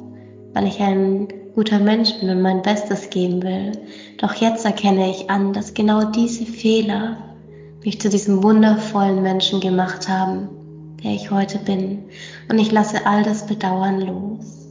weil 0.55 0.69
ich 0.69 0.79
ein 0.81 1.27
guter 1.57 1.81
Mensch 1.81 2.21
bin 2.21 2.31
und 2.31 2.41
mein 2.41 2.63
Bestes 2.63 3.11
geben 3.11 3.43
will. 3.43 3.73
Doch 4.19 4.35
jetzt 4.35 4.65
erkenne 4.65 5.11
ich 5.11 5.29
an, 5.29 5.53
dass 5.53 5.75
genau 5.75 6.05
diese 6.13 6.47
Fehler 6.47 7.17
mich 7.85 8.01
zu 8.01 8.09
diesem 8.09 8.45
wundervollen 8.45 9.23
Menschen 9.23 9.61
gemacht 9.61 10.09
haben, 10.09 10.49
der 11.03 11.11
ich 11.11 11.33
heute 11.33 11.59
bin. 11.59 12.05
Und 12.49 12.61
ich 12.61 12.71
lasse 12.71 13.07
all 13.07 13.25
das 13.25 13.45
Bedauern 13.45 14.03
los. 14.03 14.69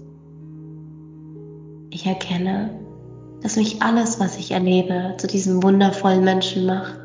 Ich 1.89 2.05
erkenne, 2.05 2.84
dass 3.41 3.55
mich 3.55 3.81
alles, 3.81 4.19
was 4.19 4.37
ich 4.37 4.51
erlebe, 4.51 5.15
zu 5.17 5.27
diesem 5.27 5.61
wundervollen 5.61 6.23
Menschen 6.23 6.65
macht, 6.65 6.99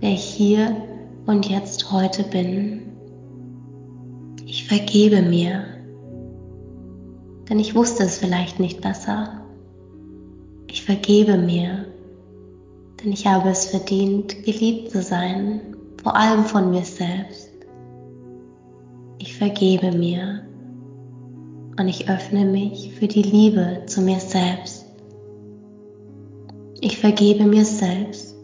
der 0.00 0.10
ich 0.10 0.24
hier 0.24 0.76
und 1.26 1.48
jetzt 1.48 1.90
heute 1.92 2.24
bin. 2.24 2.82
Ich 4.46 4.66
vergebe 4.66 5.22
mir, 5.22 5.64
denn 7.48 7.58
ich 7.58 7.74
wusste 7.74 8.04
es 8.04 8.18
vielleicht 8.18 8.60
nicht 8.60 8.80
besser. 8.80 9.42
Ich 10.68 10.84
vergebe 10.84 11.36
mir, 11.36 11.86
denn 13.02 13.12
ich 13.12 13.26
habe 13.26 13.50
es 13.50 13.66
verdient, 13.66 14.44
geliebt 14.44 14.90
zu 14.90 15.02
sein, 15.02 15.60
vor 16.02 16.16
allem 16.16 16.44
von 16.44 16.70
mir 16.70 16.84
selbst. 16.84 17.50
Ich 19.18 19.36
vergebe 19.36 19.92
mir 19.92 20.42
und 21.78 21.88
ich 21.88 22.08
öffne 22.08 22.44
mich 22.44 22.92
für 22.94 23.06
die 23.06 23.22
Liebe 23.22 23.82
zu 23.86 24.00
mir 24.00 24.18
selbst. 24.18 24.81
Ich 26.84 26.98
vergebe 26.98 27.44
mir 27.44 27.64
selbst. 27.64 28.36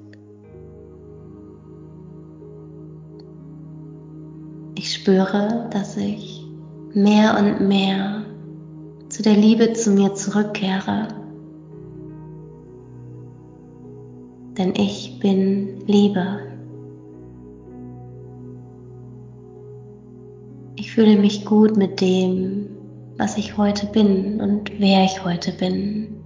Ich 4.77 4.95
spüre, 4.95 5.69
dass 5.73 5.97
ich 5.97 6.47
mehr 6.95 7.37
und 7.37 7.67
mehr 7.67 8.25
zu 9.09 9.25
der 9.25 9.35
Liebe 9.35 9.73
zu 9.73 9.91
mir 9.91 10.15
zurückkehre. 10.15 11.09
Denn 14.57 14.73
ich 14.77 15.19
bin 15.19 15.85
Liebe. 15.89 16.39
Ich 20.77 20.93
fühle 20.93 21.17
mich 21.17 21.45
gut 21.45 21.77
mit 21.77 22.01
dem, 22.01 22.69
was 23.17 23.37
ich 23.37 23.57
heute 23.57 23.87
bin 23.87 24.41
und 24.41 24.71
wer 24.79 25.05
ich 25.05 25.25
heute 25.25 25.51
bin. 25.51 26.18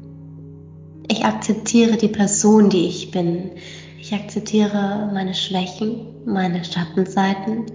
Ich 1.09 1.25
akzeptiere 1.25 1.97
die 1.97 2.09
Person, 2.09 2.71
die 2.71 2.87
ich 2.87 3.11
bin. 3.11 3.53
Ich 4.01 4.13
akzeptiere 4.15 5.11
meine 5.13 5.35
Schwächen, 5.35 6.07
meine 6.25 6.65
Schattenseiten 6.65 7.67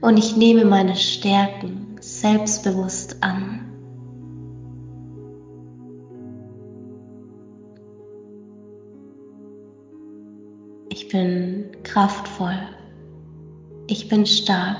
und 0.00 0.18
ich 0.18 0.36
nehme 0.36 0.64
meine 0.64 0.96
Stärken 0.96 1.96
selbstbewusst 2.00 3.22
an. 3.22 3.60
Ich 10.88 11.08
bin 11.08 11.66
kraftvoll. 11.82 12.58
Ich 13.86 14.08
bin 14.08 14.26
stark. 14.26 14.76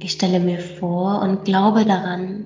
Ich 0.00 0.12
stelle 0.12 0.40
mir 0.40 0.58
vor 0.58 1.22
und 1.22 1.44
glaube 1.44 1.84
daran, 1.84 2.44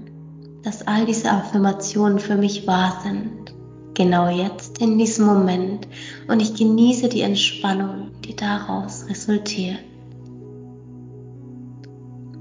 dass 0.62 0.86
all 0.86 1.06
diese 1.06 1.30
Affirmationen 1.30 2.18
für 2.18 2.36
mich 2.36 2.66
wahr 2.66 3.00
sind. 3.02 3.54
Genau 3.94 4.28
jetzt, 4.28 4.78
in 4.80 4.96
diesem 4.96 5.26
Moment. 5.26 5.86
Und 6.28 6.40
ich 6.40 6.54
genieße 6.54 7.08
die 7.08 7.20
Entspannung, 7.22 8.10
die 8.24 8.34
daraus 8.34 9.06
resultiert. 9.08 9.78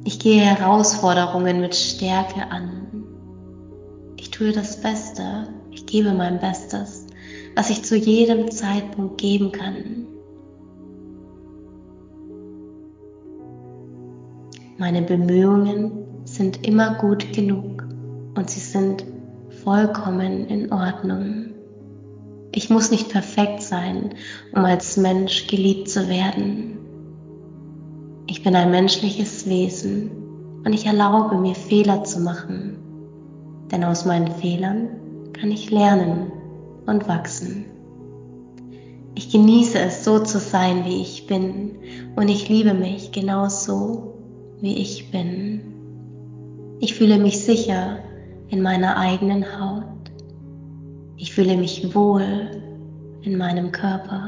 Ich 0.03 0.19
gehe 0.19 0.41
Herausforderungen 0.41 1.61
mit 1.61 1.75
Stärke 1.75 2.49
an. 2.49 3.03
Ich 4.17 4.31
tue 4.31 4.51
das 4.51 4.81
Beste. 4.81 5.47
Ich 5.71 5.85
gebe 5.85 6.13
mein 6.13 6.39
Bestes, 6.39 7.07
was 7.55 7.69
ich 7.69 7.83
zu 7.83 7.95
jedem 7.95 8.49
Zeitpunkt 8.49 9.19
geben 9.19 9.51
kann. 9.51 10.07
Meine 14.77 15.03
Bemühungen 15.03 15.91
sind 16.25 16.65
immer 16.65 16.95
gut 16.95 17.33
genug 17.33 17.70
und 18.35 18.49
sie 18.49 18.59
sind 18.59 19.05
vollkommen 19.63 20.47
in 20.47 20.71
Ordnung. 20.71 21.51
Ich 22.53 22.69
muss 22.69 22.91
nicht 22.91 23.09
perfekt 23.09 23.61
sein, 23.61 24.11
um 24.53 24.65
als 24.65 24.97
Mensch 24.97 25.47
geliebt 25.47 25.89
zu 25.89 26.09
werden. 26.09 26.77
Ich 28.27 28.43
bin 28.43 28.55
ein 28.55 28.71
menschliches 28.71 29.47
Wesen 29.47 30.11
und 30.65 30.73
ich 30.73 30.85
erlaube 30.85 31.37
mir 31.37 31.55
Fehler 31.55 32.03
zu 32.03 32.19
machen, 32.19 32.77
denn 33.71 33.83
aus 33.83 34.05
meinen 34.05 34.31
Fehlern 34.31 34.89
kann 35.33 35.51
ich 35.51 35.71
lernen 35.71 36.31
und 36.85 37.07
wachsen. 37.07 37.65
Ich 39.15 39.31
genieße 39.31 39.79
es 39.79 40.03
so 40.03 40.19
zu 40.19 40.39
sein, 40.39 40.85
wie 40.85 41.01
ich 41.01 41.27
bin 41.27 41.75
und 42.15 42.29
ich 42.29 42.47
liebe 42.47 42.73
mich 42.73 43.11
genauso, 43.11 44.13
wie 44.61 44.77
ich 44.77 45.11
bin. 45.11 45.61
Ich 46.79 46.95
fühle 46.95 47.17
mich 47.17 47.43
sicher 47.43 47.99
in 48.51 48.61
meiner 48.61 48.97
eigenen 48.97 49.43
Haut. 49.59 50.11
Ich 51.15 51.33
fühle 51.33 51.57
mich 51.57 51.95
wohl 51.95 52.61
in 53.21 53.37
meinem 53.37 53.71
Körper. 53.71 54.27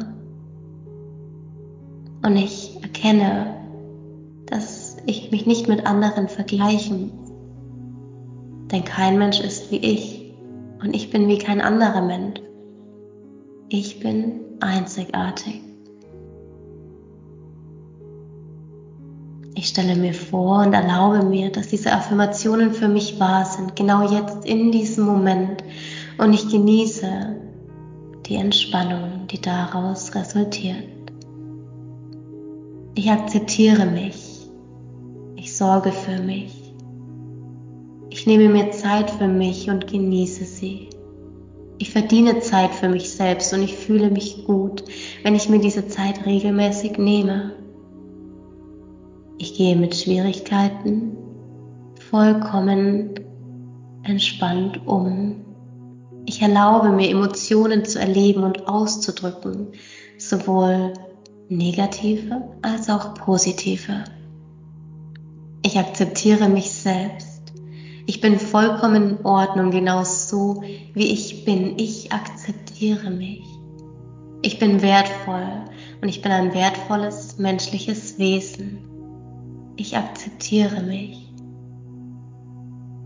Und 2.25 2.37
ich 2.37 2.79
erkenne, 2.81 3.53
dass 4.45 4.97
ich 5.05 5.29
mich 5.31 5.45
nicht 5.45 5.67
mit 5.67 5.85
anderen 5.85 6.29
vergleichen 6.29 7.11
muss. 7.17 7.31
Denn 8.71 8.85
kein 8.85 9.19
Mensch 9.19 9.41
ist 9.41 9.71
wie 9.71 9.77
ich 9.77 10.33
und 10.81 10.95
ich 10.95 11.11
bin 11.11 11.27
wie 11.27 11.37
kein 11.37 11.61
anderer 11.61 12.01
Mensch. 12.01 12.41
Ich 13.69 13.99
bin 13.99 14.39
einzigartig. 14.61 15.61
Ich 19.55 19.67
stelle 19.67 19.95
mir 19.95 20.13
vor 20.13 20.65
und 20.65 20.73
erlaube 20.73 21.23
mir, 21.23 21.51
dass 21.51 21.67
diese 21.67 21.91
Affirmationen 21.91 22.73
für 22.73 22.87
mich 22.87 23.19
wahr 23.19 23.45
sind, 23.45 23.75
genau 23.75 24.09
jetzt 24.09 24.45
in 24.45 24.71
diesem 24.71 25.05
Moment. 25.05 25.63
Und 26.17 26.33
ich 26.33 26.49
genieße 26.49 27.35
die 28.25 28.35
Entspannung, 28.35 29.27
die 29.29 29.39
daraus 29.39 30.15
resultiert. 30.15 30.83
Ich 32.95 33.09
akzeptiere 33.11 33.85
mich. 33.85 34.47
Ich 35.35 35.55
sorge 35.55 35.91
für 35.91 36.21
mich. 36.21 36.53
Ich 38.09 38.25
nehme 38.25 38.49
mir 38.49 38.71
Zeit 38.71 39.09
für 39.09 39.27
mich 39.27 39.69
und 39.69 39.87
genieße 39.87 40.45
sie. 40.45 40.89
Ich 41.79 41.91
verdiene 41.91 42.39
Zeit 42.39 42.73
für 42.73 42.87
mich 42.87 43.09
selbst 43.09 43.53
und 43.53 43.63
ich 43.63 43.75
fühle 43.75 44.09
mich 44.09 44.45
gut, 44.45 44.83
wenn 45.23 45.35
ich 45.35 45.49
mir 45.49 45.59
diese 45.59 45.87
Zeit 45.87 46.25
regelmäßig 46.25 46.97
nehme. 46.97 47.53
Ich 49.43 49.55
gehe 49.55 49.75
mit 49.75 49.93
Schwierigkeiten 49.93 51.17
vollkommen 52.09 53.09
entspannt 54.03 54.87
um. 54.87 55.43
Ich 56.25 56.41
erlaube 56.41 56.91
mir 56.91 57.09
Emotionen 57.09 57.83
zu 57.83 57.99
erleben 57.99 58.43
und 58.43 58.69
auszudrücken, 58.69 59.73
sowohl 60.17 60.93
negative 61.49 62.41
als 62.61 62.89
auch 62.89 63.15
positive. 63.15 64.05
Ich 65.61 65.77
akzeptiere 65.77 66.47
mich 66.47 66.71
selbst. 66.71 67.51
Ich 68.05 68.21
bin 68.21 68.39
vollkommen 68.39 69.09
in 69.09 69.25
Ordnung, 69.25 69.71
genau 69.71 70.05
so 70.05 70.63
wie 70.93 71.11
ich 71.11 71.43
bin. 71.43 71.77
Ich 71.77 72.13
akzeptiere 72.13 73.09
mich. 73.09 73.43
Ich 74.41 74.57
bin 74.57 74.81
wertvoll 74.81 75.65
und 76.01 76.07
ich 76.07 76.21
bin 76.21 76.31
ein 76.31 76.53
wertvolles 76.53 77.37
menschliches 77.39 78.17
Wesen. 78.17 78.92
Ich 79.75 79.97
akzeptiere 79.97 80.83
mich. 80.83 81.33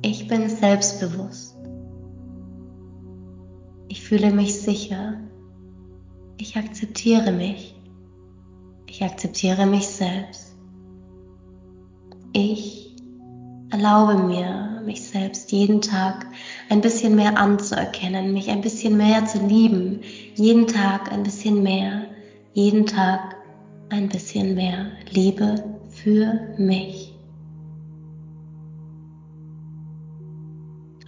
Ich 0.02 0.28
bin 0.28 0.50
selbstbewusst. 0.50 1.56
Ich 3.88 4.04
fühle 4.04 4.32
mich 4.32 4.60
sicher. 4.60 5.14
Ich 6.38 6.58
akzeptiere 6.58 7.32
mich. 7.32 7.74
Ich 8.88 9.02
akzeptiere 9.02 9.66
mich 9.66 9.88
selbst. 9.88 10.58
Ich 12.34 12.96
erlaube 13.70 14.16
mir, 14.16 14.82
mich 14.86 15.02
selbst 15.02 15.52
jeden 15.54 15.82
Tag 15.82 16.28
ein 16.70 16.82
bisschen 16.82 17.16
mehr 17.16 17.38
anzuerkennen, 17.38 18.34
mich 18.34 18.50
ein 18.50 18.62
bisschen 18.62 18.98
mehr 18.98 19.26
zu 19.26 19.46
lieben, 19.46 20.02
jeden 20.36 20.68
Tag 20.68 21.12
ein 21.12 21.24
bisschen 21.24 21.64
mehr, 21.64 22.08
jeden 22.54 22.86
Tag 22.86 23.38
ein 23.90 24.10
bisschen 24.10 24.54
mehr 24.54 24.92
Liebe 25.12 25.77
für 26.04 26.40
mich. 26.58 27.14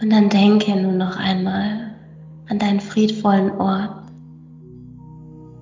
Und 0.02 0.10
dann 0.10 0.28
denke 0.28 0.74
nun 0.74 0.96
noch 0.96 1.16
einmal 1.16 1.94
an 2.48 2.58
deinen 2.58 2.80
friedvollen 2.80 3.50
Ort. 3.52 4.10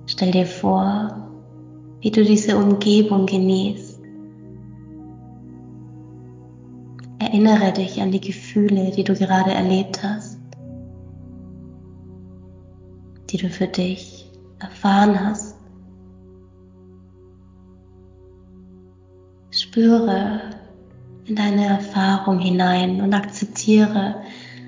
Stell 0.07 0.31
dir 0.31 0.45
vor, 0.45 1.29
wie 2.01 2.11
du 2.11 2.23
diese 2.23 2.57
Umgebung 2.57 3.25
genießt. 3.25 3.99
Erinnere 7.19 7.73
dich 7.73 8.01
an 8.01 8.11
die 8.11 8.21
Gefühle, 8.21 8.91
die 8.91 9.03
du 9.03 9.13
gerade 9.13 9.51
erlebt 9.51 10.01
hast, 10.01 10.39
die 13.29 13.37
du 13.37 13.49
für 13.49 13.67
dich 13.67 14.31
erfahren 14.59 15.19
hast. 15.19 15.48
Spüre 19.69 20.41
in 21.25 21.35
deine 21.35 21.67
Erfahrung 21.67 22.39
hinein 22.39 23.01
und 23.01 23.13
akzeptiere 23.13 24.15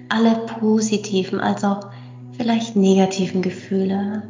alle 0.09 0.45
positiven 0.45 1.39
als 1.39 1.63
auch 1.63 1.89
vielleicht 2.33 2.75
negativen 2.75 3.41
Gefühle, 3.41 4.21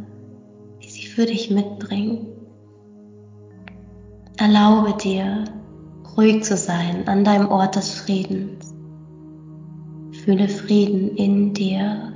die 0.81 0.89
sie 0.89 1.07
für 1.07 1.25
dich 1.25 1.51
mitbringen. 1.51 2.25
Erlaube 4.37 4.97
dir, 4.97 5.43
ruhig 6.15 6.45
zu 6.45 6.55
sein 6.55 7.05
an 7.05 7.25
deinem 7.25 7.49
Ort 7.49 7.75
des 7.75 7.93
Friedens. 7.93 8.73
Fühle 10.23 10.47
Frieden 10.47 11.17
in 11.17 11.53
dir. 11.53 12.13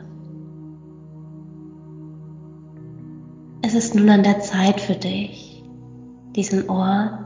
Es 3.63 3.73
ist 3.73 3.95
nun 3.95 4.09
an 4.09 4.23
der 4.23 4.39
Zeit 4.39 4.79
für 4.79 4.95
dich, 4.95 5.61
diesen 6.37 6.69
Ort 6.69 7.24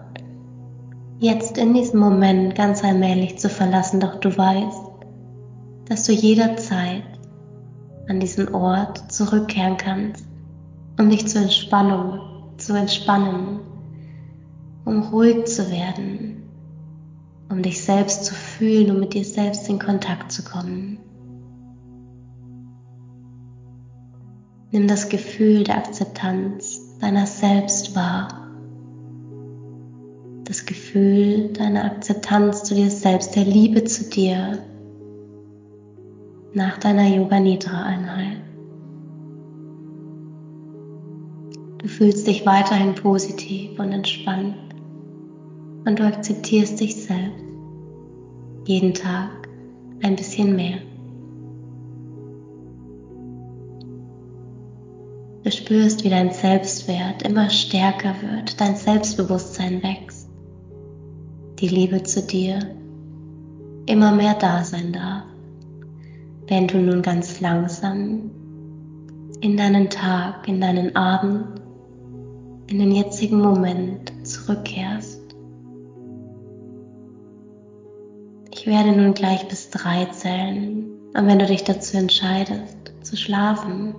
jetzt 1.19 1.57
in 1.57 1.73
diesem 1.73 1.99
Moment 1.99 2.55
ganz 2.55 2.83
allmählich 2.83 3.37
zu 3.37 3.49
verlassen, 3.49 3.99
doch 3.99 4.19
du 4.19 4.35
weißt, 4.35 4.81
dass 5.85 6.03
du 6.05 6.11
jederzeit 6.11 7.03
an 8.07 8.19
diesen 8.19 8.53
Ort 8.53 9.11
zurückkehren 9.11 9.77
kannst, 9.77 10.25
um 10.99 11.09
dich 11.09 11.27
zur 11.27 11.41
Entspannung 11.41 12.19
zu 12.57 12.73
entspannen 12.73 13.59
um 14.89 15.03
ruhig 15.03 15.45
zu 15.45 15.69
werden, 15.71 16.49
um 17.49 17.61
dich 17.61 17.83
selbst 17.83 18.25
zu 18.25 18.33
fühlen, 18.33 18.89
um 18.91 18.99
mit 18.99 19.13
dir 19.13 19.23
selbst 19.23 19.69
in 19.69 19.77
Kontakt 19.77 20.31
zu 20.31 20.43
kommen. 20.43 20.97
Nimm 24.71 24.87
das 24.87 25.09
Gefühl 25.09 25.63
der 25.63 25.77
Akzeptanz 25.77 26.97
deiner 26.99 27.27
selbst 27.27 27.95
wahr. 27.95 28.18
Das 30.89 30.93
Gefühl 30.95 31.49
deiner 31.49 31.85
Akzeptanz 31.85 32.63
zu 32.63 32.73
dir 32.73 32.89
selbst, 32.89 33.35
der 33.35 33.43
Liebe 33.43 33.83
zu 33.83 34.09
dir 34.09 34.57
nach 36.53 36.79
deiner 36.79 37.07
Yoga 37.07 37.39
Nidra 37.39 37.83
Einheit. 37.83 38.37
Du 41.77 41.87
fühlst 41.87 42.25
dich 42.25 42.43
weiterhin 42.47 42.95
positiv 42.95 43.77
und 43.77 43.91
entspannt 43.91 44.55
und 45.85 45.99
du 45.99 46.03
akzeptierst 46.03 46.79
dich 46.79 46.95
selbst 46.95 47.43
jeden 48.65 48.95
Tag 48.95 49.47
ein 50.01 50.15
bisschen 50.15 50.55
mehr. 50.55 50.79
Du 55.43 55.51
spürst, 55.51 56.03
wie 56.03 56.09
dein 56.09 56.31
Selbstwert 56.31 57.21
immer 57.21 57.51
stärker 57.51 58.15
wird, 58.23 58.59
dein 58.59 58.75
Selbstbewusstsein 58.75 59.83
wächst, 59.83 60.18
die 61.59 61.67
Liebe 61.67 62.03
zu 62.03 62.21
dir 62.21 62.59
immer 63.85 64.11
mehr 64.13 64.35
da 64.35 64.63
sein 64.63 64.93
darf, 64.93 65.23
während 66.47 66.73
du 66.73 66.77
nun 66.77 67.01
ganz 67.01 67.41
langsam 67.41 68.31
in 69.41 69.57
deinen 69.57 69.89
Tag, 69.89 70.47
in 70.47 70.61
deinen 70.61 70.95
Abend, 70.95 71.45
in 72.67 72.79
den 72.79 72.91
jetzigen 72.91 73.39
Moment 73.39 74.13
zurückkehrst. 74.23 75.19
Ich 78.51 78.67
werde 78.67 78.91
nun 78.91 79.13
gleich 79.13 79.47
bis 79.47 79.69
drei 79.69 80.05
zählen 80.05 80.85
und 81.13 81.27
wenn 81.27 81.39
du 81.39 81.45
dich 81.45 81.63
dazu 81.63 81.97
entscheidest, 81.97 82.93
zu 83.01 83.17
schlafen, 83.17 83.95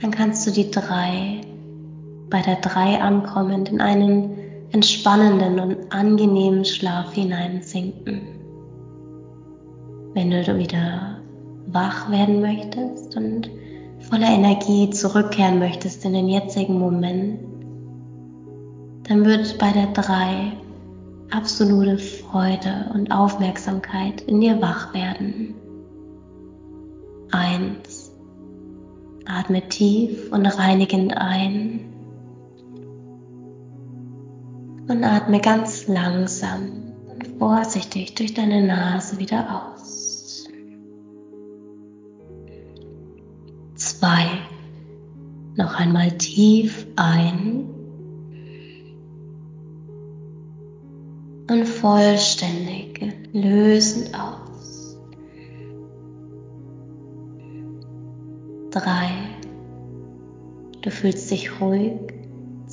dann 0.00 0.10
kannst 0.10 0.46
du 0.46 0.50
die 0.50 0.70
drei 0.70 1.40
bei 2.30 2.40
der 2.42 2.56
drei 2.56 3.00
ankommend 3.00 3.70
in 3.70 3.80
einen 3.80 4.47
entspannenden 4.72 5.60
und 5.60 5.92
angenehmen 5.92 6.64
Schlaf 6.64 7.12
hineinsinken. 7.12 8.20
Wenn 10.14 10.30
du 10.30 10.58
wieder 10.58 11.20
wach 11.66 12.10
werden 12.10 12.40
möchtest 12.40 13.16
und 13.16 13.50
voller 14.00 14.28
Energie 14.28 14.90
zurückkehren 14.90 15.58
möchtest 15.58 16.04
in 16.04 16.12
den 16.12 16.28
jetzigen 16.28 16.78
Moment, 16.78 17.40
dann 19.04 19.24
wird 19.24 19.58
bei 19.58 19.72
der 19.72 19.86
drei 19.88 20.52
absolute 21.30 21.98
Freude 21.98 22.90
und 22.94 23.10
Aufmerksamkeit 23.10 24.22
in 24.22 24.40
dir 24.40 24.60
wach 24.60 24.92
werden. 24.94 25.54
Eins 27.30 28.12
Atme 29.26 29.60
tief 29.68 30.32
und 30.32 30.46
reinigend 30.46 31.16
ein 31.16 31.87
und 34.88 35.04
atme 35.04 35.40
ganz 35.40 35.86
langsam 35.86 36.94
und 37.08 37.26
vorsichtig 37.38 38.14
durch 38.14 38.34
deine 38.34 38.66
Nase 38.66 39.18
wieder 39.18 39.72
aus. 39.74 40.48
Zwei. 43.74 44.26
Noch 45.56 45.74
einmal 45.74 46.16
tief 46.18 46.86
ein 46.96 47.68
und 51.50 51.64
vollständig 51.64 53.12
lösend 53.32 54.14
aus. 54.14 54.98
Drei. 58.70 59.10
Du 60.82 60.90
fühlst 60.90 61.30
dich 61.30 61.60
ruhig, 61.60 62.17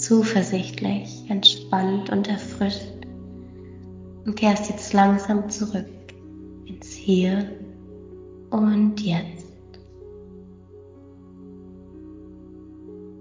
zuversichtlich, 0.06 1.24
entspannt 1.30 2.12
und 2.12 2.28
erfrischt 2.28 3.08
und 4.24 4.36
kehrst 4.36 4.70
jetzt 4.70 4.94
langsam 4.94 5.50
zurück 5.50 5.88
ins 6.66 6.92
Hier 6.92 7.50
und 8.52 9.02
Jetzt. 9.02 9.48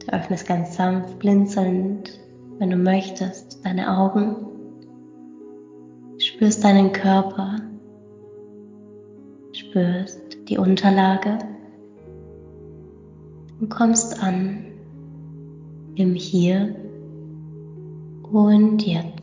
Du 0.00 0.12
öffnest 0.12 0.46
ganz 0.46 0.76
sanft 0.76 1.18
blinzelnd, 1.20 2.20
wenn 2.58 2.68
du 2.68 2.76
möchtest, 2.76 3.64
deine 3.64 3.96
Augen, 3.96 4.36
spürst 6.18 6.62
deinen 6.62 6.92
Körper, 6.92 7.60
spürst 9.52 10.36
die 10.50 10.58
Unterlage. 10.58 11.38
Und 13.58 13.70
kommst 13.70 14.22
an 14.22 14.73
im 15.96 16.14
Hier 16.14 16.74
und 18.32 18.82
Jetzt. 18.82 19.13